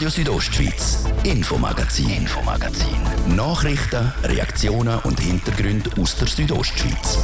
[0.00, 3.36] Radio Südostschweiz, Infomagazin, Infomagazin.
[3.36, 7.18] Nachrichten, Reaktionen und Hintergründe aus der Südostschweiz.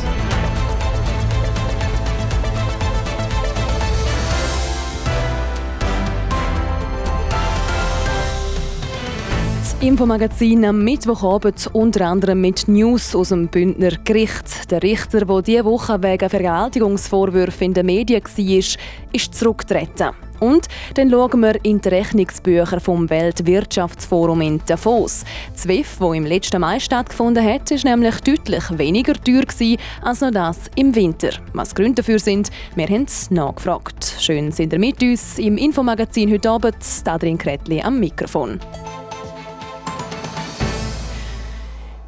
[9.59, 14.71] Das Infomagazin am Mittwochabend unter anderem mit News aus dem Bündner Gericht.
[14.71, 18.79] Der Richter, der diese Woche wegen Vergewaltigungsvorwürfen in den Medien war,
[19.15, 20.26] ist zurückgetreten.
[20.41, 25.25] Und dann schauen wir in die Rechnungsbücher vom Weltwirtschaftsforum in Davos.
[25.53, 29.45] Das WIF, das im letzten Mai stattgefunden hat, war nämlich deutlich weniger teuer
[30.03, 31.31] als noch das im Winter.
[31.53, 34.17] Was die Gründe dafür sind, wir haben es nachgefragt.
[34.19, 36.77] Schön sind ihr mit uns im Infomagazin heute Abend.
[37.05, 38.61] Adrian Kretli am Mikrofon.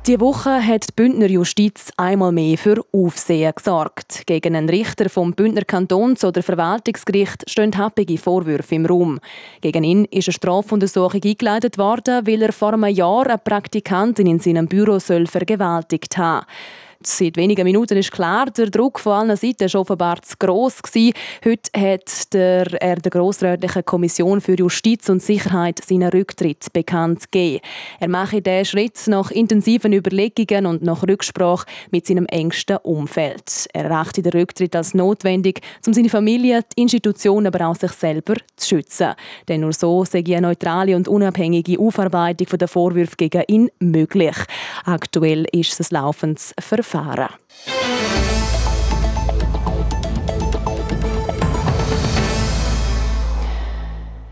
[0.08, 4.22] Die Woche hat die Bündner Justiz einmal mehr für Aufsehen gesorgt.
[4.24, 9.20] Gegen einen Richter vom Bündner Kantons- oder Verwaltungsgericht stehen happige Vorwürfe im Raum.
[9.60, 14.40] Gegen ihn ist eine Strafuntersuchung eingeleitet worden, weil er vor einem Jahr eine Praktikantin in
[14.40, 16.87] seinem Büro vergewaltigt haben soll.
[17.04, 20.82] Seit wenigen Minuten ist klar, der Druck von allen Seiten war offenbar zu gross.
[20.82, 21.12] Gewesen.
[21.44, 27.60] Heute hat der, er der Grossrätlichen Kommission für Justiz und Sicherheit seinen Rücktritt bekannt gegeben.
[28.00, 33.68] Er mache diesen Schritt nach intensiven Überlegungen und nach Rücksprache mit seinem engsten Umfeld.
[33.72, 38.34] Er erachte den Rücktritt als notwendig, um seine Familie, die Institutionen, aber auch sich selber
[38.56, 39.14] zu schützen.
[39.46, 44.36] Denn nur so sei eine neutrale und unabhängige Aufarbeitung der Vorwürfe gegen ihn möglich.
[44.84, 47.28] Aktuell ist es ein laufendes Verfahren erfahren.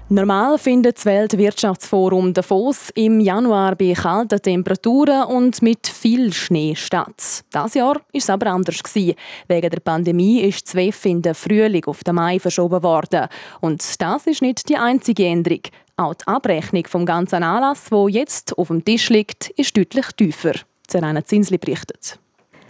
[0.08, 7.42] Normal findet das Weltwirtschaftsforum Davos im Januar bei kalten Temperaturen und mit viel Schnee statt.
[7.50, 9.16] Das Jahr war es aber anders Wegen
[9.48, 13.26] der Pandemie ist das WEF in den Frühling auf den Mai verschoben worden.
[13.60, 15.62] Und das ist nicht die einzige Änderung.
[15.96, 20.52] Auch die Abrechnung vom ganzen Anlass, wo jetzt auf dem Tisch liegt, ist deutlich tiefer.
[20.88, 22.20] Serena Zinsli berichtet.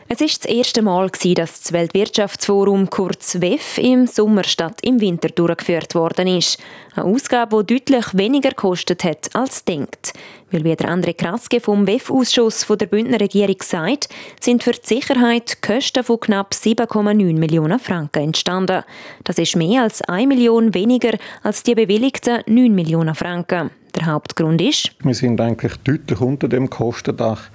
[0.08, 5.28] Es ist das erste Mal, dass das Weltwirtschaftsforum kurz WEF im Sommer statt im Winter
[5.30, 6.58] durchgeführt worden ist.
[6.94, 10.12] Eine Ausgabe, die deutlich weniger gekostet hat als denkt.
[10.52, 14.08] Weil wie der André Kraske vom WEF-Ausschuss der Bündner Regierung sagt,
[14.40, 18.84] sind für die Sicherheit Kosten von knapp 7,9 Millionen Franken entstanden.
[19.24, 23.70] Das ist mehr als 1 Million weniger als die bewilligten 9 Millionen Franken.
[23.96, 27.50] Der Hauptgrund ist, wir sind eigentlich deutlich unter dem Kostendach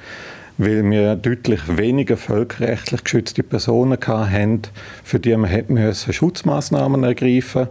[0.57, 4.61] weil wir deutlich weniger völkerrechtlich geschützte Personen hatten,
[5.03, 5.49] für die man
[6.13, 7.67] Schutzmaßnahmen ergreifen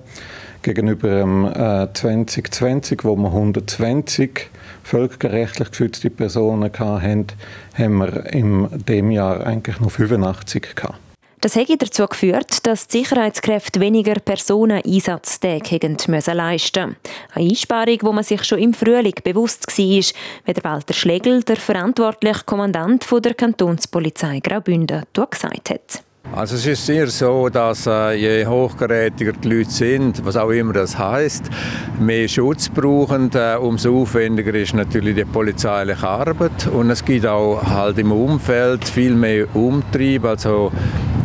[0.62, 4.50] Gegenüber dem äh, 2020, wo wir 120
[4.82, 7.26] völkerrechtlich geschützte Personen hatten,
[7.74, 11.09] haben wir in dem Jahr eigentlich nur 85 gehabt.
[11.42, 16.96] Das hätte dazu geführt, dass die Sicherheitskräfte weniger Personeneinsatztage leisten mussten.
[17.32, 22.44] Eine Einsparung, wo man sich schon im Frühling bewusst war, wie Walter Schlegel, der verantwortliche
[22.44, 26.04] Kommandant der Kantonspolizei Graubünden, gesagt hat.
[26.32, 30.72] Also es ist sicher so, dass äh, je hochgerätiger die Leute sind, was auch immer
[30.72, 31.50] das heißt,
[31.98, 36.68] mehr Schutz brauchen, äh, umso aufwendiger ist natürlich die polizeiliche Arbeit.
[36.68, 40.70] Und es gibt auch halt im Umfeld viel mehr Umtrieb, also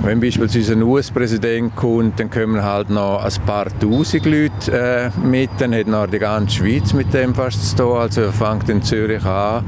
[0.06, 5.50] wenn beispielsweise ein US-Präsident kommt, dann kommen halt noch ein paar Tausend Leute äh, mit,
[5.60, 7.98] dann hat noch die ganze Schweiz mit dem fast zu tun.
[7.98, 9.64] Also er fängt in Zürich an,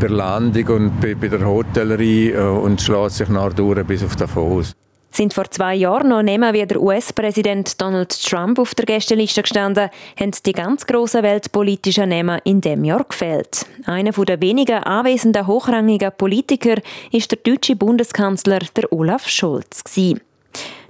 [0.00, 4.16] der Landung und bei, bei der Hotellerie äh, und schlägt sich nach durch bis auf
[4.16, 4.77] Davos
[5.18, 9.90] sind vor zwei Jahren noch nehmen wie der US-Präsident Donald Trump auf der Gästeliste gestanden,
[10.18, 13.66] haben die ganz grossen weltpolitischen Namen in dem Jahr gefehlt.
[13.84, 16.76] Einer der wenigen anwesenden hochrangigen Politiker
[17.10, 19.82] ist der deutsche Bundeskanzler der Olaf Scholz.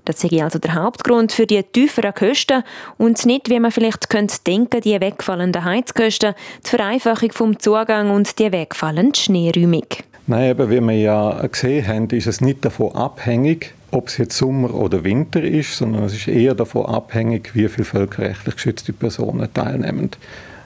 [0.05, 2.65] Das sei also der Hauptgrund für die tieferen Kosten
[2.99, 6.35] und nicht, wie man vielleicht könnte denken, die wegfallenden Heizkosten,
[6.67, 9.87] die Vereinfachung vom Zugang und die wegfallende Schneeräumung.
[10.27, 14.37] Nein, eben, wie wir ja gesehen haben, ist es nicht davon abhängig, ob es jetzt
[14.37, 19.53] Sommer oder Winter ist, sondern es ist eher davon abhängig, wie viele völkerrechtlich geschützte Personen
[19.53, 20.11] teilnehmen.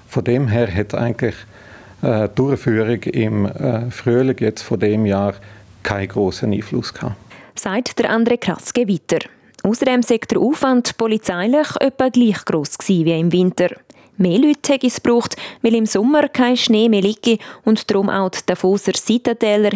[0.09, 1.35] Von dem her hat eigentlich
[2.03, 5.35] äh, die Durchführung im äh, Frühling jetzt von dem Jahr
[5.83, 7.17] keinen großen Einfluss gehabt.
[7.55, 9.27] Sagt der André Kraske weiter.
[9.63, 13.69] Außerdem sei der Aufwand polizeilich etwa gleich groß wie im Winter.
[14.23, 18.39] Mehr Leute es gebraucht, weil im Sommer kein Schnee mehr liege und darum auch die
[18.47, 19.73] Davoser Seitentäler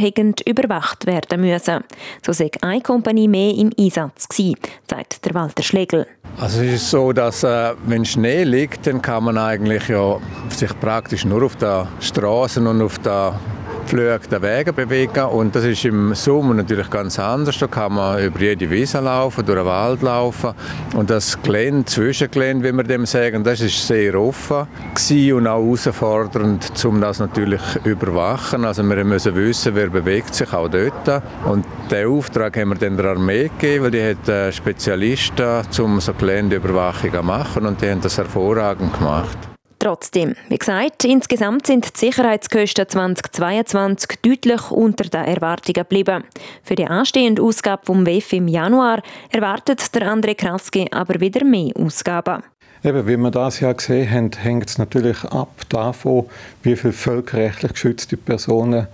[0.48, 1.82] überwacht werden müssen.
[2.24, 4.54] So sei eine Kompanie mehr im Einsatz gewesen,
[4.88, 6.06] sagt der Walter Schlegel.
[6.38, 10.20] Also es ist so, dass äh, wenn Schnee liegt, dann kann man eigentlich ja
[10.50, 13.40] sich praktisch nur auf der Straße und auf der
[13.86, 17.58] gepflügten Wegen bewegen und das ist im Sommer natürlich ganz anders.
[17.58, 20.54] Da kann man über jede Wiese laufen, durch den Wald laufen
[20.96, 26.84] und das Gelände, Zwischengelände, wie wir dem sagen, das ist sehr offen und auch herausfordernd,
[26.84, 28.64] um das natürlich zu überwachen.
[28.64, 32.96] Also wir müssen wissen, wer bewegt sich auch dort und den Auftrag haben wir dann
[32.96, 37.88] der Armee gegeben, weil die hat äh, Spezialisten, um so Geländeüberwachung zu machen und die
[37.88, 39.55] haben das hervorragend gemacht.
[39.86, 46.24] Trotzdem, wie gesagt, insgesamt sind die Sicherheitskosten 2022 deutlich unter den Erwartungen geblieben.
[46.64, 49.00] Für die anstehende Ausgabe vom WEF im Januar
[49.30, 52.42] erwartet der André Kraske aber wieder mehr Ausgaben.
[52.82, 56.24] Eben, wie wir das ja gesehen haben, hängt es natürlich ab davon,
[56.64, 58.88] wie viele völkerrechtlich geschützte Personen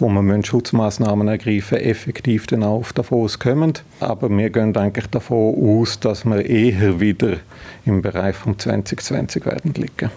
[0.00, 3.74] wo man Schutzmaßnahmen ergreifen effektiv dann auch auf Davos kommen.
[4.00, 7.36] Aber wir gehen eigentlich davon aus, dass wir eher wieder
[7.86, 10.10] im Bereich von 2020 werden liegen.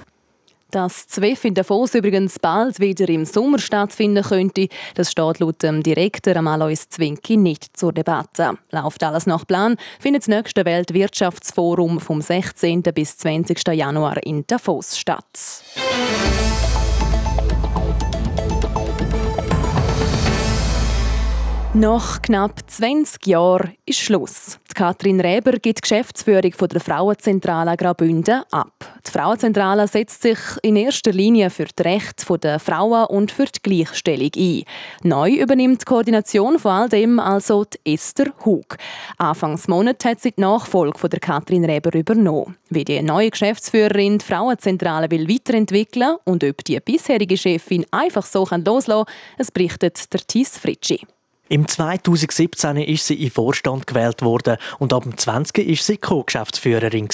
[0.72, 5.82] Dass ZWEF in Davos übrigens bald wieder im Sommer stattfinden könnte, das steht laut dem
[5.82, 8.58] Direktor Alois Zwinki nicht zur Debatte.
[8.72, 12.82] Läuft alles nach Plan, findet das nächste Weltwirtschaftsforum vom 16.
[12.82, 13.66] bis 20.
[13.74, 15.64] Januar in Davos statt.
[21.80, 24.58] Nach knapp 20 Jahren ist Schluss.
[24.74, 28.74] Kathrin Reber gibt die Geschäftsführung der Frauenzentrale Graubünden ab.
[29.06, 33.60] Die Frauenzentrale setzt sich in erster Linie für die Rechte der Frauen und für die
[33.62, 34.64] Gleichstellung ein.
[35.04, 38.78] Neu übernimmt die Koordination von all dem also die Esther Hug.
[39.20, 42.58] Anfangs Monat hat sie die Nachfolge von der Katrin Reber übernommen.
[42.72, 48.48] Wie die neue Geschäftsführerin die Frauenzentrale will weiterentwickeln und ob die bisherige Chefin einfach so
[48.50, 51.06] loslassen kann, es berichtet der Thies Fritschi.
[51.50, 55.66] Im 2017 ist sie in Vorstand gewählt worden und ab dem 20.
[55.68, 57.08] ist sie Co-Geschäftsführerin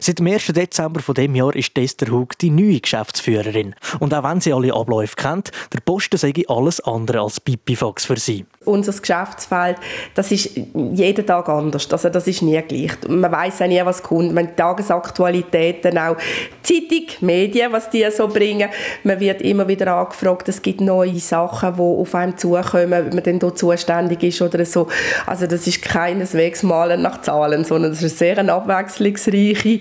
[0.00, 0.46] Seit dem 1.
[0.46, 3.74] Dezember von dem Jahr ist Esther Hug die neue Geschäftsführerin.
[4.00, 8.16] Und auch wenn sie alle Abläufe kennt, der Posten sei alles andere als Pipifax für
[8.16, 9.76] sie unser Geschäftsfeld,
[10.14, 11.90] das ist jeden Tag anders.
[11.90, 12.92] Also das ist nie gleich.
[13.08, 14.32] Man weiß ja nie, was kommt.
[14.32, 16.16] Man die Tagesaktualitäten auch
[16.62, 18.68] Zeitung, Medien, was die so bringen.
[19.02, 20.48] Man wird immer wieder angefragt.
[20.48, 24.64] Es gibt neue Sachen, die auf einem zukommen, wenn man dann dort zuständig ist oder
[24.64, 24.88] so.
[25.26, 29.80] Also das ist keineswegs Malen nach Zahlen, sondern das ist eine sehr abwechslungsreiche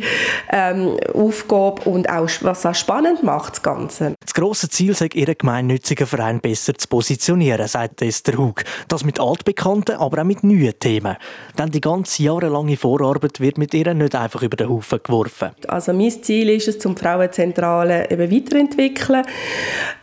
[0.51, 4.13] ähm, Aufgabe und auch was auch spannend macht das Ganze.
[4.23, 8.63] Das grosse Ziel ist, ihren gemeinnützigen Verein besser zu positionieren, sagt Esther Hug.
[8.87, 11.17] Das mit altbekannten, aber auch mit neuen Themen.
[11.57, 15.51] Denn die ganze jahrelange Vorarbeit wird mit ihr nicht einfach über den Haufen geworfen.
[15.67, 19.23] Also mein Ziel ist es, zum Frauenzentrale eben weiterentwickeln,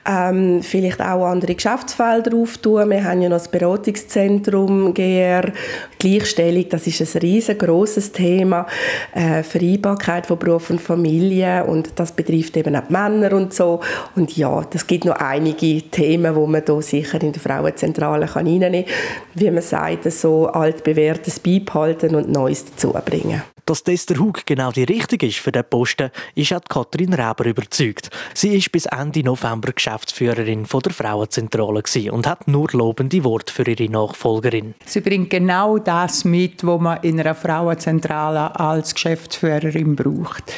[0.07, 2.91] ähm, vielleicht auch andere Geschäftsfelder auftun.
[2.91, 5.53] Wir haben ja noch das Beratungszentrum GR,
[5.99, 8.67] Gleichstellung, das ist ein riesengroßes Thema,
[9.15, 13.81] äh, Vereinbarkeit von Beruf und Familie und das betrifft eben auch die Männer und so.
[14.17, 18.47] Und ja, das gibt noch einige Themen, wo man da sicher in der Frauenzentrale kann
[18.47, 18.95] reinnehmen kann,
[19.35, 23.43] wie man sagt, so altbewährtes beibehalten und Neues dazubringen.
[23.71, 28.11] Dass Esther Hug genau die richtige ist für den Posten, ist auch Katrin Reber überzeugt.
[28.35, 31.81] Sie ist bis Ende November Geschäftsführerin von der Frauenzentrale
[32.11, 34.75] und hat nur lobende Worte für ihre Nachfolgerin.
[34.87, 40.53] Sie bringt genau das mit, was man in einer Frauenzentrale als Geschäftsführerin braucht.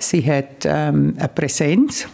[0.00, 2.08] Sie hat ähm, eine Präsenz,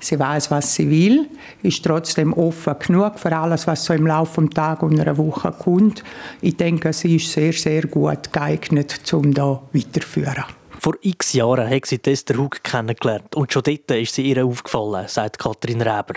[0.00, 1.28] Sie weiß, was sie will,
[1.62, 5.52] ist trotzdem offen genug für alles, was so im Laufe des Tages und einer Woche
[5.52, 6.04] kommt.
[6.40, 10.44] Ich denke, sie ist sehr, sehr gut geeignet, um da weiterzuführen.
[10.86, 15.08] Vor x Jahren hat sie Esther Hug kennengelernt und schon dort ist sie ihr aufgefallen,
[15.08, 16.14] sagt Katrin Reber.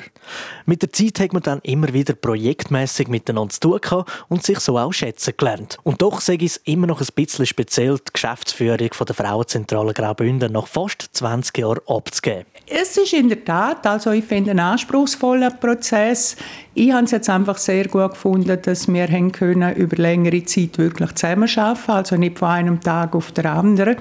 [0.67, 4.77] Mit der Zeit hat man dann immer wieder projektmäßig miteinander zu tun und sich so
[4.77, 5.77] auch schätzen gelernt.
[5.83, 9.93] Und doch sage ich es immer noch ein bisschen speziell, die Geschäftsführung von der Frauenzentrale
[9.93, 12.45] Graubünden nach fast 20 Jahren abzugeben.
[12.71, 16.35] Es ist in der Tat, also ich finde, ein anspruchsvoller Prozess.
[16.75, 20.77] Ich habe es jetzt einfach sehr gut gefunden, dass wir haben können über längere Zeit
[20.77, 23.97] wirklich zusammenarbeiten also nicht von einem Tag auf den anderen.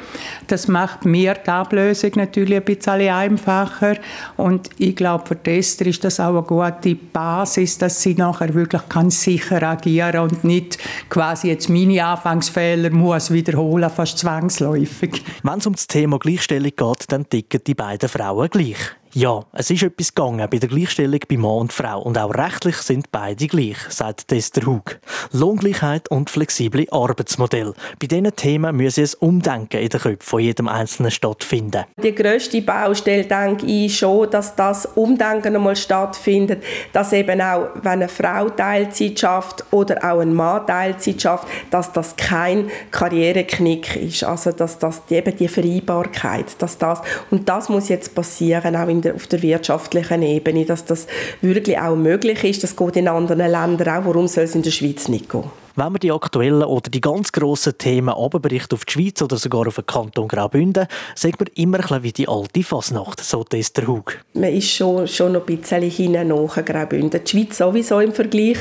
[0.49, 3.97] Das macht mir die Ablösung natürlich ein bisschen einfacher
[4.37, 8.87] und ich glaube, für Tester ist das auch eine gute Basis, dass sie nachher wirklich
[8.91, 15.25] kann sicher agieren und nicht quasi jetzt meine Anfangsfehler muss wiederholen, fast zwangsläufig.
[15.43, 18.58] Wenn es um das Thema Gleichstellung geht, dann ticken die beiden Frauen gleich.
[18.59, 18.98] Lieg.
[19.15, 22.77] Ja, es ist etwas gegangen bei der Gleichstellung bei Mann und Frau und auch rechtlich
[22.77, 24.99] sind beide gleich, sagt Tester Hug.
[25.33, 27.73] Lohngleichheit und flexible Arbeitsmodell.
[27.99, 31.85] Bei diesen Themen müsse es Umdenken in den Köpfen von jedem Einzelnen stattfinden.
[32.03, 36.63] Die grösste Baustelle, denke ich schon, dass das Umdenken einmal stattfindet,
[36.93, 41.93] dass eben auch, wenn eine Frau Teilzeit schafft oder auch ein Mann Teilzeit schafft, dass
[41.93, 44.25] das kein Karriereknick ist.
[44.25, 47.01] Also, dass das eben die Vereinbarkeit, dass das,
[47.31, 51.07] und das muss jetzt passieren, auch in der, auf der wirtschaftlichen Ebene, dass das
[51.41, 52.63] wirklich auch möglich ist.
[52.63, 54.07] Das geht in anderen Ländern auch.
[54.07, 55.51] Warum soll es in der Schweiz nicht gehen?
[55.79, 59.69] Wenn man die aktuellen oder die ganz grossen Themen abbericht auf die Schweiz oder sogar
[59.69, 64.19] auf den Kanton Graubünden, sagt man immer ein wie die alte Fasnacht, so Esther Hug.
[64.33, 67.23] Man ist schon, schon noch ein bisschen hinten nach Graubünden.
[67.25, 68.57] Die Schweiz sowieso im Vergleich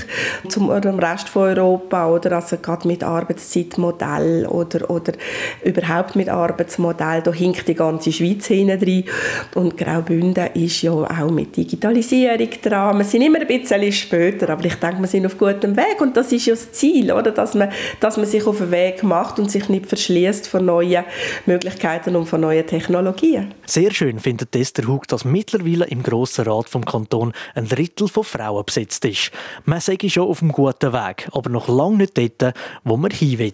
[0.47, 5.13] zum Rest von Europa oder also gerade mit Arbeitszeitmodell oder, oder
[5.63, 9.05] überhaupt mit Arbeitsmodell, da hinkt die ganze Schweiz hinten drin.
[9.55, 12.99] Und Graubünden ist ja auch mit Digitalisierung dran.
[12.99, 16.15] Wir sind immer ein bisschen später, aber ich denke, wir sind auf gutem Weg und
[16.15, 17.31] das ist ja das Ziel Ziel, oder?
[17.31, 21.05] Dass, man, dass man sich auf den Weg macht und sich nicht verschließt von neuen
[21.45, 23.53] Möglichkeiten und von neuen Technologien.
[23.65, 28.23] Sehr schön findet Esther Hug, dass mittlerweile im Grossen Rat vom Kanton ein Drittel von
[28.23, 29.31] Frauen besetzt ist.
[29.65, 33.39] Man sei schon auf einem guten Weg, aber noch lange nicht dort, wo man hin
[33.39, 33.53] will.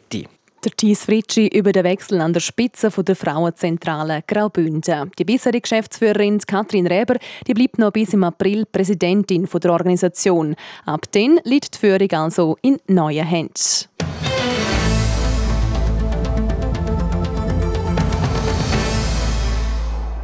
[0.63, 5.11] Der Thies Fritschi über den Wechsel an der Spitze der Frauenzentrale Graubünden.
[5.19, 10.55] Die bisherige Geschäftsführerin Katrin Reber die bleibt noch bis im April Präsidentin der Organisation.
[10.85, 13.89] Ab dann liegt die Führung also in neuen Händen.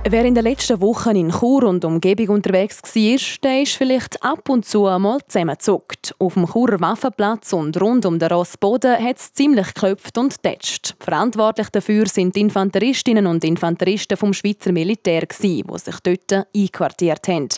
[0.08, 4.48] Wer in den letzten Wochen in Chur und Umgebung unterwegs war, der ist vielleicht ab
[4.48, 6.16] und zu einmal zusammengezuckt.
[6.20, 10.96] Auf dem Churer Waffenplatz und rund um den Rossboden hat es ziemlich geklopft und tätscht.
[11.02, 17.50] Verantwortlich dafür sind die Infanteristinnen und Infanteristen vom Schweizer Militär, die sich dort einquartiert haben.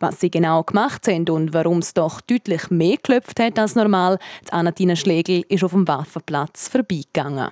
[0.00, 4.18] Was sie genau gemacht haben und warum es doch deutlich mehr geklopft hat als normal,
[4.48, 7.50] die Anatina Schlegel ist auf dem Waffenplatz vorbeigegangen.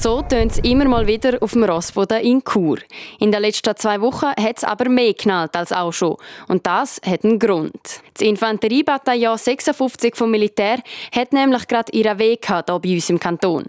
[0.00, 2.78] So tönt es immer mal wieder auf dem Rossboden in Chur.
[3.18, 6.14] In den letzten zwei Wochen hat es aber mehr geknallt als auch schon.
[6.46, 7.80] Und das hat einen Grund.
[8.14, 10.78] Das Infanteriebataillon 56 vom Militär
[11.12, 13.64] hat nämlich gerade ihren Weg hier bei uns im Kanton.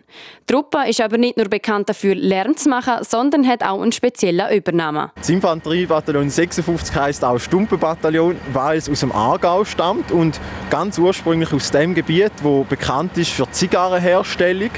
[0.47, 3.91] Die Truppe ist aber nicht nur bekannt dafür, Lärm zu machen, sondern hat auch einen
[3.91, 5.09] speziellen Übernamen.
[5.15, 11.51] Das Infanteriebataillon 56 heisst auch Stumpenbataillon, weil es aus dem Aargau stammt und ganz ursprünglich
[11.53, 14.71] aus dem Gebiet, wo bekannt ist für Zigarrenherstellung.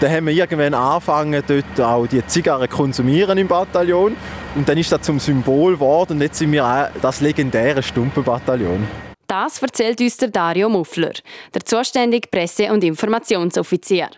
[0.00, 4.16] Da haben wir irgendwann angefangen, dort auch die Zigarren konsumieren im Bataillon.
[4.54, 9.05] Und dann ist das zum Symbol geworden und jetzt sind wir das legendäre Stumpenbataillon.
[9.26, 11.12] Das erzählt uns der Dario Muffler,
[11.52, 14.08] der zuständige Presse- und Informationsoffizier.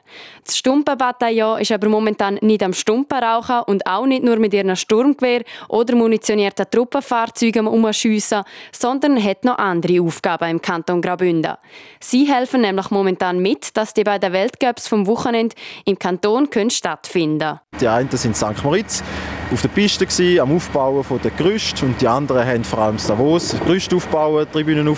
[0.44, 4.76] Das Stumpenbataillon ist aber momentan nicht am Stumpen rauchen und auch nicht nur mit ihren
[4.76, 11.54] Sturmgewehr oder munitionierten Truppenfahrzeugen umschiessen, sondern hat noch andere Aufgaben im Kanton Graubünden.
[12.00, 17.60] Sie helfen nämlich momentan mit, dass die beiden Weltcups vom Wochenende im Kanton können stattfinden
[17.80, 18.62] Die einen sind in St.
[18.62, 19.02] Moritz
[19.50, 20.06] auf der Piste
[20.42, 24.97] am Aufbauen der Gerüste und die anderen haben vor allem Davos Gerüste aufbauen, Tribünen aufbauen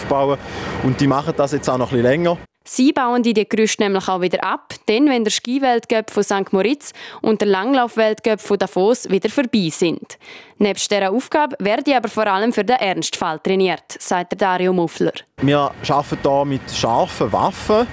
[0.83, 2.39] und die machen das jetzt auch noch ein bisschen länger.
[2.65, 6.53] Sie bauen die Gerüste nämlich auch wieder ab, denn wenn der Skiweltcup von St.
[6.53, 6.93] Moritz
[7.23, 10.19] und der Langlaufweltcup von Davos wieder vorbei sind.
[10.59, 15.13] Neben dieser Aufgabe werden aber vor allem für den Ernstfall trainiert, sagt Dario Muffler.
[15.41, 17.87] Wir arbeiten hier mit scharfen Waffen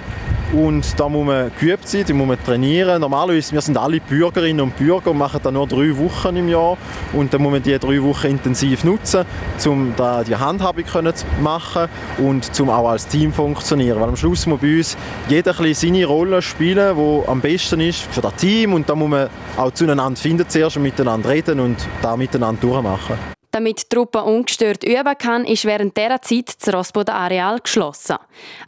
[0.52, 3.00] und da muss man geübt sein, da muss man trainieren.
[3.00, 6.78] Normalerweise, wir sind alle Bürgerinnen und Bürger und machen da nur drei Wochen im Jahr.
[7.12, 9.24] Und dann muss man diese drei Wochen intensiv nutzen,
[9.66, 11.88] um da die Handhabung zu machen
[12.18, 14.00] und um auch als Team funktionieren.
[14.00, 14.96] Weil am Schluss muss bei uns
[15.28, 18.72] jeder seine Rolle spielen, die am besten ist für das Team.
[18.72, 23.37] Und da muss man auch zueinander finden zuerst und miteinander reden und da miteinander durchmachen.
[23.50, 28.16] Damit die Truppe ungestört üben kann, ist während dieser Zeit das Rossboden-Areal geschlossen.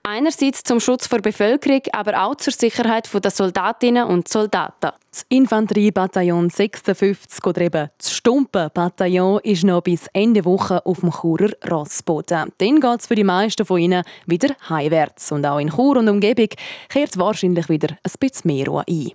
[0.03, 4.93] Einerseits zum Schutz der Bevölkerung, aber auch zur Sicherheit der Soldatinnen und Soldaten.
[5.11, 11.51] Das Infanteriebataillon 56 oder eben das Stumpen-Bataillon ist noch bis Ende Woche auf dem Churer
[11.71, 12.53] Rossboden.
[12.57, 15.33] Dann geht es für die meisten von ihnen wieder heimwärts.
[15.33, 16.49] Und auch in Chur und Umgebung
[16.89, 19.11] kehrt wahrscheinlich wieder ein bisschen mehr Ruhe ein.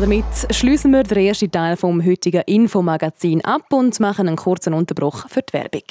[0.00, 5.28] Damit schließen wir den ersten Teil vom heutigen Infomagazin ab und machen einen kurzen Unterbruch
[5.28, 5.82] für die Werbung.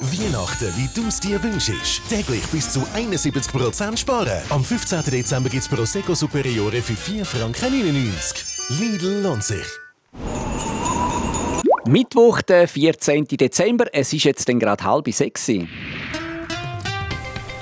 [0.00, 2.02] Weihnachten, wie du es dir wünschst.
[2.08, 4.42] Täglich bis zu 71% sparen.
[4.50, 5.04] Am 15.
[5.10, 7.74] Dezember gibt es Prosecco Superiore für 4,99 Franken.
[8.78, 9.66] Lidl lohnt sich.
[11.86, 13.26] Mittwoch, der 14.
[13.26, 13.86] Dezember.
[13.92, 15.50] Es ist jetzt gerade halb sechs.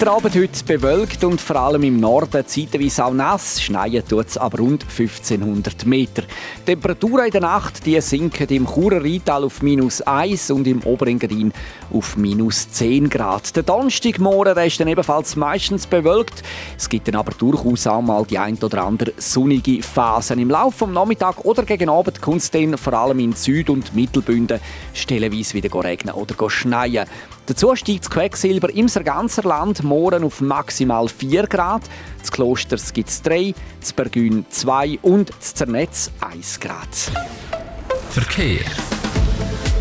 [0.00, 3.60] Wetterabend heute bewölkt und vor allem im Norden zeitweise auch nass.
[3.60, 6.22] Schneien tut es aber rund 1500 Meter.
[6.60, 10.84] Die Temperaturen in der Nacht die sinken im Churer Rheintal auf minus 1 und im
[10.84, 11.52] Oberengadin
[11.92, 13.56] auf minus 10 Grad.
[13.56, 16.44] Der Donnerstagmorgen ist dann ebenfalls meistens bewölkt.
[16.76, 20.38] Es gibt dann aber durchaus auch mal die ein oder andere sonnige Phasen.
[20.38, 23.96] Im Laufe des Nachmittags oder gegen Abend kommt es dann vor allem in Süd- und
[23.96, 24.60] Mittelbünden
[24.94, 27.08] stellenweise wieder regnen oder schneien.
[27.48, 31.80] Dazu steigt das Quecksilber im ganzen Land morgen auf maximal 4 Grad.
[32.20, 36.88] Das Klosters gibt es 3, das Bergün 2 und das Zernetz 1 Grad.
[38.10, 38.66] Verkehr.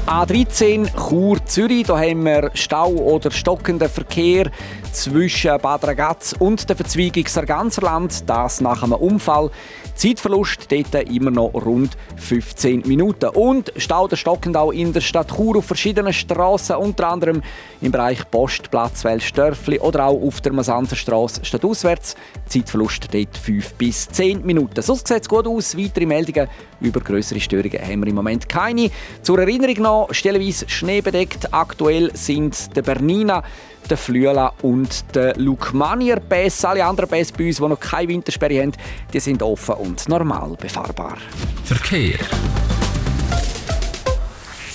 [0.07, 4.49] A13 Chur Zürich, da haben wir Stau oder stockenden Verkehr
[4.93, 9.51] zwischen Bad Ragaz und der Verzweigung Sarganserland, das nach einem Unfall.
[9.97, 13.29] Zeitverlust dort immer noch rund 15 Minuten.
[13.29, 17.41] Und Stau der stockend auch in der Stadt Chur auf verschiedenen Straßen, unter anderem
[17.81, 22.15] im Bereich Postplatz Welsdörfli oder auch auf der Masanzerstraße stadtauswärts.
[22.45, 24.83] Zeitverlust dort 5 bis 10 Minuten.
[24.83, 25.75] Sonst sieht es gut aus.
[25.75, 26.47] Weitere Meldungen
[26.79, 28.91] über größere Störungen haben wir im Moment keine.
[29.23, 31.53] Zur Erinnerung noch, stellenweise schneebedeckt.
[31.53, 33.43] Aktuell sind der Bernina
[33.89, 36.63] der Flüela und der Lukmanier Bass.
[36.65, 38.73] Alle anderen Bass bei uns, die noch keine Wintersperre haben,
[39.13, 41.17] die sind offen und normal befahrbar.
[41.63, 42.19] Verkehr.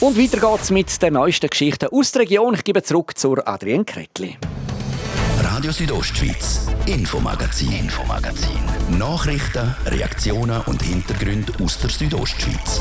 [0.00, 2.54] Und weiter geht's mit den neuesten Geschichten aus der Region.
[2.54, 4.36] Ich gebe zurück zur Adrienne Kretli.
[5.38, 8.58] Radio Südostschweiz, Infomagazin, Infomagazin.
[8.98, 12.80] Nachrichten, Reaktionen und Hintergründe aus der Südostschweiz.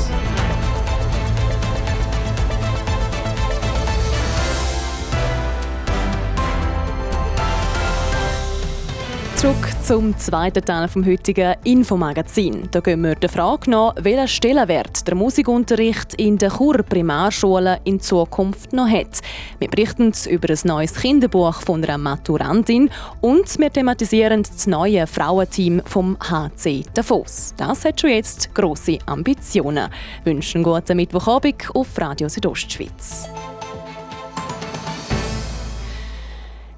[9.42, 12.68] Zurück zum zweiten Teil vom heutigen Infomagazin.
[12.70, 17.98] Da gehen wir der Frage nach, welchen Stellenwert der Musikunterricht in der Chur Primarschule in
[17.98, 19.20] Zukunft noch hat.
[19.58, 22.88] Wir berichten über ein neues Kinderbuch von einer Maturantin
[23.20, 27.52] und wir thematisieren das neue Frauenteam vom HC Davos.
[27.56, 29.90] Das hat schon jetzt grosse Ambitionen.
[30.22, 33.28] Wir wünschen einen guten Mittwochabend auf Radio Südostschweiz.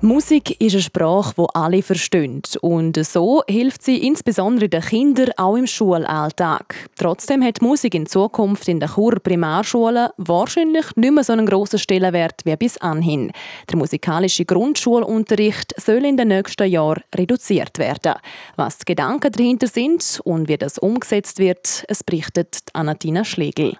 [0.04, 2.42] Musik ist eine Sprache, die alle verstehen.
[2.60, 6.90] Und so hilft sie insbesondere den Kindern auch im Schulalltag.
[6.98, 11.78] Trotzdem hat Musik in Zukunft in der Chur Primarschule wahrscheinlich nicht mehr so einen grossen
[11.78, 13.32] Stellenwert wie bis anhin.
[13.70, 18.16] Der musikalische Grundschulunterricht soll in den nächsten Jahren reduziert werden.
[18.56, 23.78] Was die Gedanken dahinter sind und wie das umgesetzt wird, es berichtet Anatina Schlegel.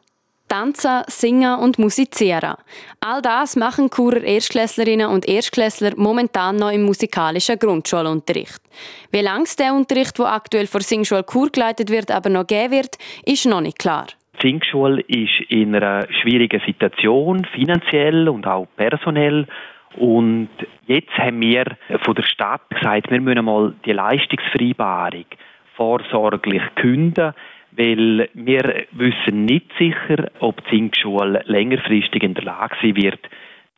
[0.49, 2.55] Tanzen, Singen und Musizieren.
[3.01, 8.61] All das machen Churer Erstklässlerinnen und Erstklässler momentan noch im musikalischen Grundschulunterricht.
[9.11, 12.99] Wie lange der Unterricht, der aktuell vor Singschule Chur geleitet wird, aber noch geben wird,
[13.25, 14.07] ist noch nicht klar.
[14.43, 19.47] Die Singschule ist in einer schwierigen Situation, finanziell und auch personell.
[19.97, 20.49] Und
[20.87, 21.65] jetzt haben wir
[22.03, 25.27] von der Stadt gesagt, wir müssen mal die Leistungsvereinbarung
[25.77, 27.33] vorsorglich künden
[27.77, 33.21] weil wir wissen nicht sicher, ob die Singschule längerfristig in der Lage sein wird,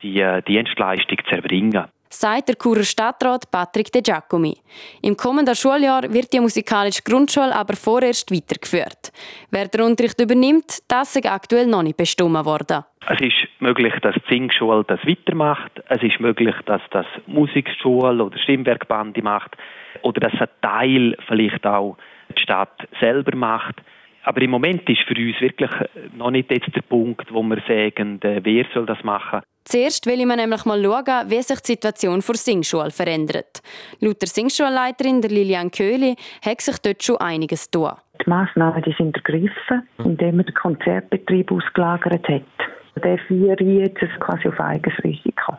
[0.01, 1.85] die äh, Dienstleistung zu erbringen.
[2.09, 4.55] Sagt der Churer Stadtrat Patrick De Giacomi.
[5.01, 9.11] Im kommenden Schuljahr wird die musikalische Grundschule aber vorerst weitergeführt.
[9.51, 12.85] Wer den Unterricht übernimmt, das ist aktuell noch nicht bestimmt worden.
[13.09, 15.71] Es ist möglich, dass die Singschule das weitermacht.
[15.89, 19.57] Es ist möglich, dass das Musikschule oder Stimmwerkbande macht.
[20.01, 21.97] Oder dass ein Teil vielleicht auch
[22.35, 23.75] die Stadt selber macht.
[24.23, 25.71] Aber im Moment ist für uns wirklich
[26.17, 29.41] noch nicht jetzt der Punkt, wo wir sagen, äh, wer soll das machen.
[29.63, 33.61] Zuerst will ich mir nämlich mal schauen, wie sich die Situation vor Singschule verändert.
[33.99, 37.91] Laut der Singschulleiterin der Lilian Köhli hat sich dort schon einiges tun.
[38.21, 43.03] Die Massnahmen die sind ergriffen, indem man den Konzertbetrieb ausgelagert hat.
[43.03, 45.57] Der vier jetzt quasi auf eigenes Risiko.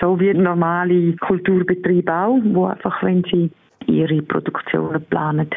[0.00, 3.50] So wie normale Kulturbetriebe auch, wo einfach, wenn sie
[3.86, 5.50] ihre Produktionen planen,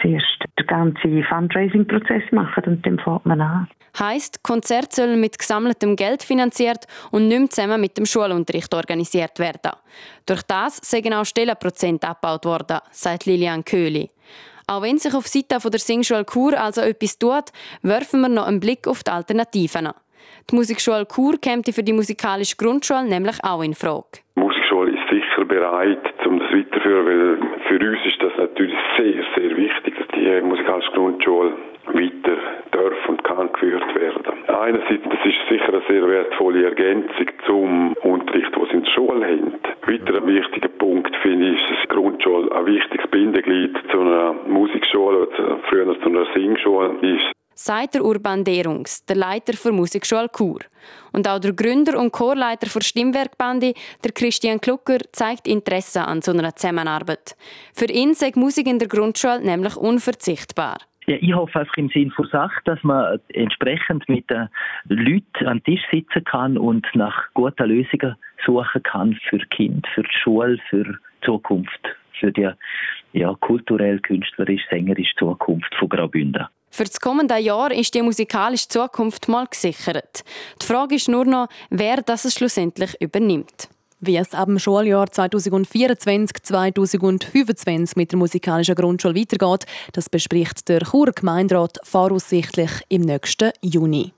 [0.00, 3.68] zuerst den ganzen Fundraising-Prozess machen und dann fängt man an.
[3.98, 9.38] Heißt, Konzerte sollen mit gesammeltem Geld finanziert und nicht mehr zusammen mit dem Schulunterricht organisiert
[9.38, 9.72] werden.
[10.26, 14.10] Durch das sind auch Stellenprozent abgebaut worden, sagt Lilian Köhli.
[14.66, 17.52] Auch wenn sich auf Seite der Singschule Chur also etwas tut,
[17.82, 19.90] werfen wir noch einen Blick auf die Alternativen.
[20.50, 24.20] Die Musikschule Chur käme für die musikalische Grundschule nämlich auch in Frage.
[25.14, 30.08] Sicher bereit, um das weiterzuführen, weil für uns ist das natürlich sehr, sehr wichtig, dass
[30.08, 31.52] die musikalische Grundschule
[31.92, 32.36] weiter
[32.72, 34.22] darf und kann geführt werden.
[34.48, 39.26] Einerseits, das ist sicher eine sehr wertvolle Ergänzung zum Unterricht, den sie in der Schule
[39.26, 39.52] haben.
[39.86, 44.34] Weiter ein wichtiger Punkt, finde ich, ist, dass die Grundschule ein wichtiges Bindeglied zu einer
[44.48, 47.43] Musikschule, oder früher zu einer Singschule ist.
[47.54, 50.60] Sagt der Urban Derungs, der Leiter der Musikschule Chur.
[51.12, 56.32] Und auch der Gründer und Chorleiter der Stimmwerkbande, der Christian Klucker, zeigt Interesse an so
[56.32, 57.36] einer Zusammenarbeit.
[57.72, 60.78] Für ihn ist Musik in der Grundschule nämlich unverzichtbar.
[61.06, 64.48] Ja, ich hoffe einfach im Sinn von Sache, dass man entsprechend mit den
[64.88, 70.18] Leuten am Tisch sitzen kann und nach guten Lösungen suchen kann für Kind, für die
[70.22, 70.94] Schule, für die
[71.26, 71.80] Zukunft,
[72.18, 72.50] für die
[73.12, 76.46] ja, kulturell, künstlerisch, sängerisch Zukunft von Graubünden.
[76.74, 80.24] Für das kommende Jahr ist die musikalische Zukunft mal gesichert.
[80.60, 83.68] Die Frage ist nur noch, wer das schlussendlich übernimmt.
[84.00, 91.12] Wie es ab dem Schuljahr 2024-2025 mit der musikalischen Grundschule weitergeht, das bespricht der Churer
[91.12, 94.12] Gemeinderat voraussichtlich im nächsten Juni.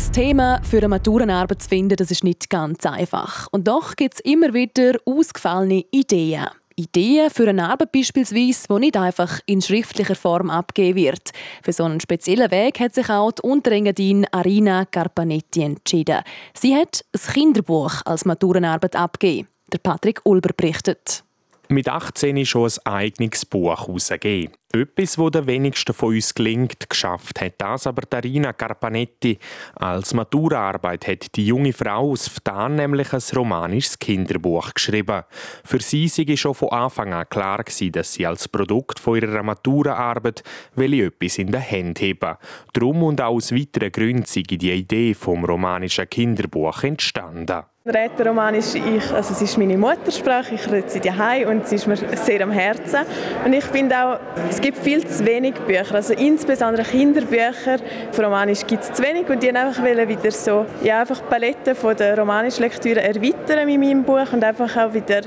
[0.00, 3.46] Ein Thema für eine Maturenarbeit zu finden, das ist nicht ganz einfach.
[3.52, 6.46] Und doch gibt es immer wieder ausgefallene Ideen.
[6.74, 11.30] Ideen für eine Arbeit beispielsweise, die nicht einfach in schriftlicher Form abgegeben wird.
[11.62, 16.22] Für so einen speziellen Weg hat sich auch die Unterengadin Arina Carpanetti entschieden.
[16.54, 19.48] Sie hat ein Kinderbuch als Maturenarbeit abgegeben.
[19.70, 21.24] Der Patrick Ulber berichtet
[21.70, 24.54] mit 18 schon ein eigenes Buch herausgegeben.
[24.72, 29.38] Etwas, das den wenigsten von uns gelingt, geschafft hat das aber Darina Carpanetti.
[29.74, 35.24] Als Maturaarbeit hat die junge Frau aus Ftan nämlich ein romanisches Kinderbuch geschrieben.
[35.64, 40.44] Für sie sei schon von Anfang an klar dass sie als Produkt von ihrer Maturaarbeit
[40.76, 42.38] etwas in der Hand haben.
[42.72, 47.64] Drum und auch aus weiteren Gründen sei die Idee vom romanischen Kinderbuch entstanden.
[47.94, 51.96] Rätoromanisch ich, also es ist meine Muttersprache, ich rede sie daheim und sie ist mir
[51.96, 53.00] sehr am Herzen.
[53.44, 57.78] Und ich finde auch, es gibt viel zu wenig Bücher, also insbesondere Kinderbücher.
[58.12, 61.96] Von Romanisch gibt es zu wenig und ich einfach wieder so, ja, einfach Paletten von
[61.96, 65.22] der romanischen Lektüre erweitern mit meinem Buch und einfach auch wieder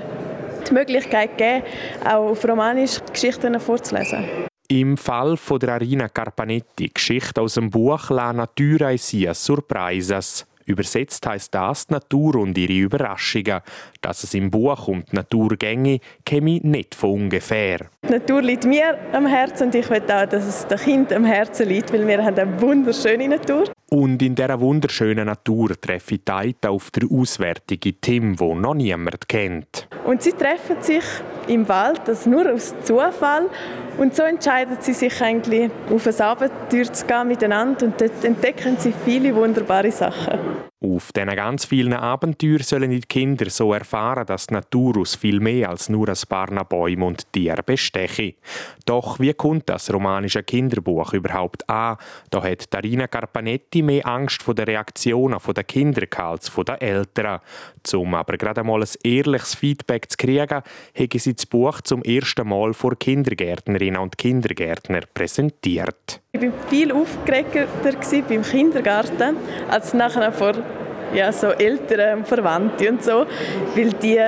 [0.68, 1.64] die Möglichkeit geben,
[2.06, 4.26] auch auf Romanisch Geschichten vorzulesen.
[4.70, 11.26] Im Fall von der Arina Carpanetti, Geschichte aus dem Buch La Natura e Surprises, Übersetzt
[11.26, 13.62] heißt das die Natur und ihre Überraschungen.
[14.02, 17.88] Dass es im Buch um die Natur ginge, käme nicht von ungefähr.
[18.08, 21.26] Die Natur liegt mir am Herzen und ich will auch, dass es den Kind am
[21.26, 23.66] Herzen liegt, weil wir haben eine wunderschöne Natur.
[23.94, 29.30] Und in dieser wunderschönen Natur treffe ich Taita auf der auswärtigen Tim, wo noch niemand
[29.30, 29.88] kennt.
[30.04, 31.04] Und sie treffen sich
[31.48, 33.52] im Wald, das nur aus Zufall.
[34.00, 38.78] Und so entscheiden sie sich eigentlich, auf ein Abenteuer zu gehen miteinander und dort entdecken
[38.80, 40.40] sie viele wunderbare Sachen.
[40.86, 45.40] Auf diesen ganz vielen Abenteuern sollen die Kinder so erfahren, dass die Natur aus viel
[45.40, 48.34] mehr als nur ein paar Bäume und Tiere besteche.
[48.86, 51.96] Doch wie kommt das romanische Kinderbuch überhaupt an?
[52.32, 57.40] Da hat Darina Carpanetti mehr Angst vor den Reaktionen der Kinder als von den Eltern.
[57.94, 62.50] Um aber gerade einmal ein ehrliches Feedback zu kriegen, hat sie das Buch zum ersten
[62.50, 66.23] Mal vor Kindergärtnerinnen und Kindergärtner präsentiert.
[66.36, 67.68] Ich war viel aufgeregter
[68.28, 69.38] beim Kindergarten
[69.70, 70.54] als nachher vor
[71.14, 73.28] ja, so Eltern, Verwandten und so,
[73.76, 74.20] weil die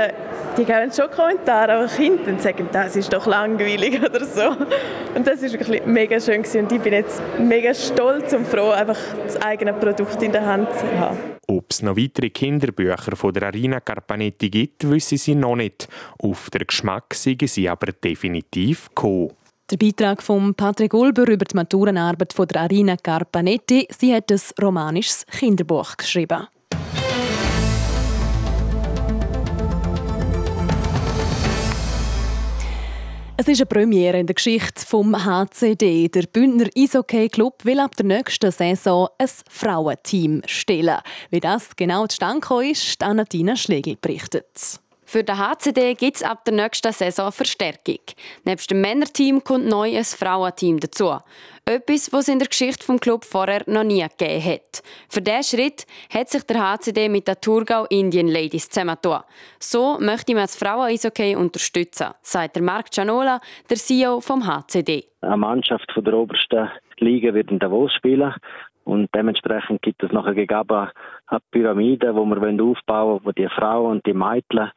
[0.56, 4.56] die geben schon Kommentare, aber Kinder sagen, das ist doch langweilig oder so.
[5.16, 6.66] Und das ist wirklich mega schön gewesen.
[6.66, 10.72] und ich bin jetzt mega stolz und froh, einfach das eigene Produkt in der Hand
[10.78, 11.18] zu haben.
[11.48, 15.88] Ob es noch weitere Kinderbücher von der Arina Carpanetti gibt, wissen sie noch nicht.
[16.20, 19.32] Auf den Geschmack sind sie aber definitiv gekommen.
[19.72, 23.88] Der Beitrag von Patrick Ulber über die Maturenarbeit von der Arina Carpanetti.
[23.90, 26.46] Sie hat ein romanisches Kinderbuch geschrieben.
[33.38, 36.10] Es ist eine Premiere in der Geschichte vom HCD.
[36.10, 41.00] Der Bündner Eishockey Club will ab der nächsten Saison ein Frauenteam stellen.
[41.32, 44.80] Wie das genau zustande ist, Anatina Schlegel berichtet.
[45.16, 48.02] Für den HCD gibt es ab der nächsten Saison Verstärkung.
[48.44, 51.10] Neben dem Männerteam kommt neu ein Frauenteam dazu.
[51.64, 54.84] Etwas, was es in der Geschichte des Club vorher noch nie gegeben hat.
[55.08, 59.24] Für diesen Schritt hat sich der HCD mit der Thurgau Indian Ladies zusammengetan.
[59.58, 65.06] So möchte man das Frauen-Eishockey unterstützen, sagt der Marc Gianola, der CEO vom HCD.
[65.22, 68.34] Eine Mannschaft von der obersten Liga wird in Davos spielen
[68.84, 70.90] und dementsprechend gibt es nachher gegeben
[71.28, 74.70] eine Pyramide, die wir aufbauen wollen, wo die Frauen und die Mädchen,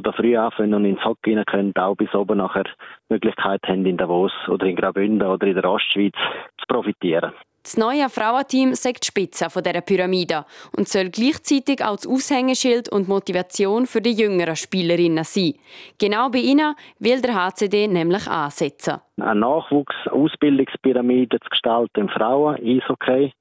[0.00, 3.86] da früh anfangen und ins Hockey rein können, auch bis oben nachher die Möglichkeit haben,
[3.86, 6.14] in Davos oder in Graubünden oder in der Ostschweiz
[6.58, 7.32] zu profitieren.
[7.62, 10.44] Das neue Frauenteam sagt die Spitze von dieser Pyramide
[10.76, 15.54] und soll gleichzeitig auch das Aushängeschild und Motivation für die jüngeren Spielerinnen sein.
[15.96, 19.00] Genau bei ihnen will der HCD nämlich ansetzen.
[19.20, 23.32] Eine Nachwuchs-Ausbildungspyramide zu gestalten im Frauen-Eishockey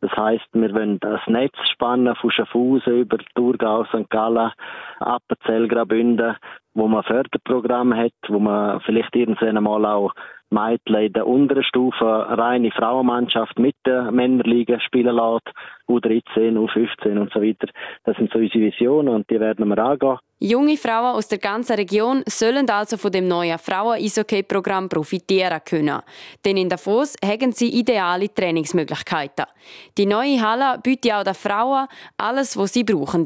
[0.00, 4.08] Das heißt, wir wollen das Netz spannen von Schaffhausen über Thurgau, St.
[4.10, 4.52] Gallen,
[5.00, 6.36] Appenzell, Graubünden,
[6.78, 10.12] wo man Förderprogramme hat, wo man vielleicht irgendwann mal auch
[10.50, 15.50] Mädchen in der unteren Stufe reine Frauenmannschaft mit der Männerliga spielen lässt,
[15.88, 17.68] U13, U15 und so weiter.
[18.04, 20.18] Das sind so unsere Visionen und die werden wir angehen.
[20.40, 26.00] Junge Frauen aus der ganzen Region sollen also von dem neuen Frauen-Eishockey-Programm profitieren können.
[26.44, 29.46] Denn in Davos haben sie ideale Trainingsmöglichkeiten.
[29.98, 33.24] Die neue Halle bietet auch den Frauen alles, was sie brauchen.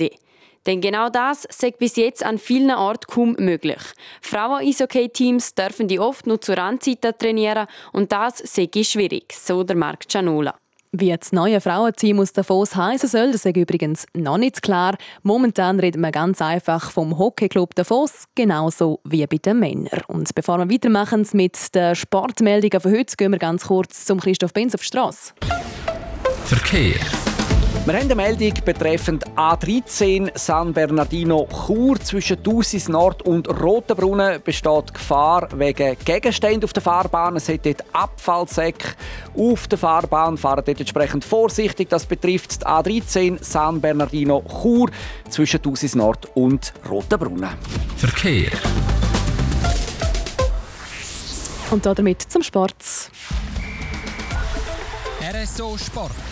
[0.67, 3.83] Denn genau das ist bis jetzt an vielen Orten kaum möglich.
[4.21, 10.09] Frauen-Eishockey-Teams dürfen die oft nur zur Randzeiten trainieren und das sei schwierig, so der Marc
[10.09, 10.55] Cianola.
[10.95, 14.99] Wie das neue Frauenteam aus Davos heißen soll, das ist übrigens noch nicht klar.
[15.23, 20.03] Momentan reden wir ganz einfach vom Hockeyclub Davos, genauso wie bei den Männern.
[20.09, 24.53] Und bevor wir weitermachen mit den Sportmeldungen von heute, gehen wir ganz kurz zum Christoph
[24.53, 25.33] Benz auf die Straße.
[26.45, 27.22] Verkehr.
[27.85, 34.95] Wir haben eine Meldung betreffend A13 San Bernardino Chur zwischen Dusis Nord und Rotenbrunnen besteht
[34.95, 37.35] Gefahr wegen Gegenständen auf der Fahrbahn.
[37.35, 38.91] Es hat dort Abfallsäcke
[39.37, 40.39] auf der Fahrbahn.
[40.39, 41.89] Fahren dort entsprechend vorsichtig.
[41.89, 44.89] Das betrifft die A13 San Bernardino Chur
[45.29, 47.51] zwischen Dusis Nord und Rotenbrunnen.
[47.97, 48.53] Verkehr.
[51.73, 52.77] Und damit zum Sport.
[55.21, 56.32] RSO Sport.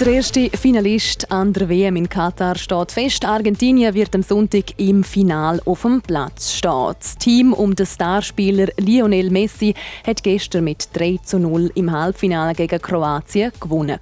[0.00, 3.24] der erste Finalist an der WM in Katar steht fest.
[3.24, 6.94] Argentinien wird am Sonntag im Final auf dem Platz stehen.
[6.98, 9.74] Das Team um den Starspieler Lionel Messi
[10.06, 13.98] hat gestern mit 3 zu 0 im Halbfinale gegen Kroatien gewonnen.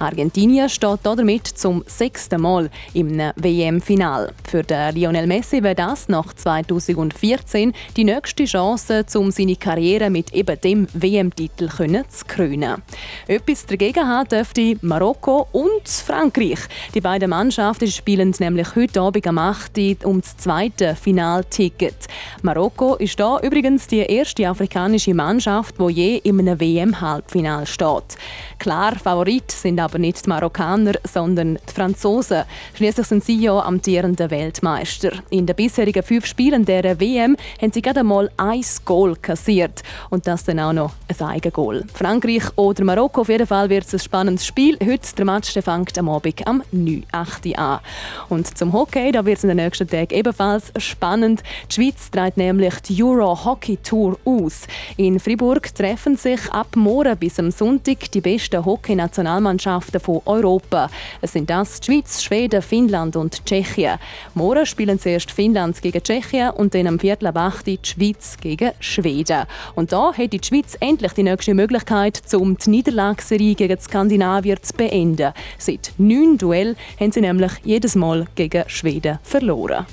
[0.00, 4.32] Argentinien steht damit zum sechsten Mal im WM-Final.
[4.48, 10.32] Für den Lionel Messi wäre das nach 2014 die nächste Chance, um seine Karriere mit
[10.32, 12.82] eben dem WM-Titel zu krönen.
[13.28, 16.60] Etwas dagegen hat dürfte Marokko Marokko und Frankreich.
[16.94, 20.04] Die beiden Mannschaften spielen nämlich heute Abend am 8.
[20.04, 22.06] um das zweite Finalticket.
[22.42, 28.16] Marokko ist da übrigens die erste afrikanische Mannschaft, die je in einem WM-Halbfinal steht.
[28.58, 32.44] Klar, Favorit sind aber nicht die Marokkaner, sondern die Franzosen.
[32.74, 35.12] Schließlich sind sie ja amtierende Weltmeister.
[35.28, 39.82] In den bisherigen fünf Spielen der WM haben sie gerade mal ein Goal kassiert.
[40.08, 41.84] Und das dann auch noch ein Eigengoal.
[41.92, 44.78] Frankreich oder Marokko, auf jeden Fall wird es ein spannendes Spiel.
[44.82, 47.04] Heute der Match der fängt am Abend am 9.
[47.12, 47.58] 8.
[47.58, 47.80] an.
[48.28, 51.42] Und zum Hockey, da wird es in den nächsten Tagen ebenfalls spannend.
[51.70, 54.62] Die Schweiz trägt nämlich die Euro Hockey Tour aus.
[54.96, 60.88] In Fribourg treffen sich ab morgen bis am Sonntag die besten Hockey-Nationalmannschaften von Europa.
[61.20, 63.98] Es sind das die Schweiz, Schweden, Finnland und Tschechien.
[64.34, 68.72] Morgen spielen zuerst Finnland gegen Tschechien und dann am Viertel ab 8 die Schweiz gegen
[68.80, 69.46] Schweden.
[69.74, 74.60] Und da hat die Schweiz endlich die nächste Möglichkeit, um die Niederlagsserie gegen die Skandinavier
[74.62, 75.32] zu beenden beenden.
[75.58, 79.86] Seit neun Duell haben sie nämlich jedes Mal gegen Schweden verloren.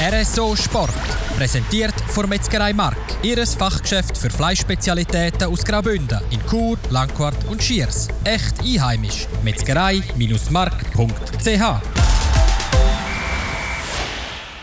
[0.00, 0.90] RSO Sport.
[1.36, 2.96] Präsentiert von Metzgerei Mark.
[3.22, 8.08] Ihres Fachgeschäft für Fleischspezialitäten aus Graubünden in Chur, Langquart und Schiers.
[8.24, 9.28] Echt einheimisch.
[9.42, 12.03] Metzgerei-mark.ch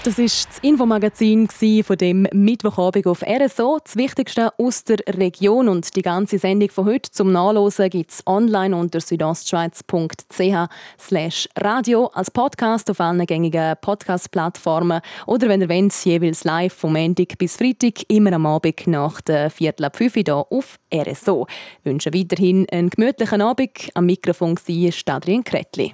[0.03, 1.47] das war das Infomagazin
[1.83, 3.79] von dem Mittwochabend auf RSO.
[3.83, 8.23] Das Wichtigste aus der Region und die ganze Sendung von heute zum Nachlesen gibt es
[8.25, 16.43] online unter südostschweiz.ch radio als Podcast auf allen gängigen Podcast-Plattformen oder wenn ihr wollt, jeweils
[16.45, 20.79] live vom Montag bis Freitag, immer am Abend nach der Viertel ab 5 Uhr auf
[20.93, 21.45] RSO.
[21.79, 23.89] Ich wünsche weiterhin einen gemütlichen Abend.
[23.93, 25.93] Am Mikrofon war Adrian Kretli.